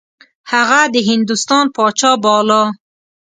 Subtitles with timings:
[0.51, 2.61] هغه د هندوستان پاچا باله.